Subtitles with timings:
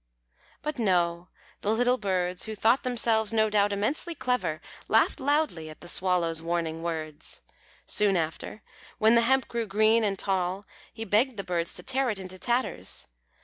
[0.63, 1.27] But no,
[1.61, 6.41] the little birds, Who thought themselves, no doubt, immensely clever, Laughed loudly at the Swallow's
[6.41, 7.41] warning words.
[7.85, 8.63] Soon after,
[8.97, 12.39] when the hemp grew green and tall, He begged the Birds to tear it into
[12.39, 13.05] tatters.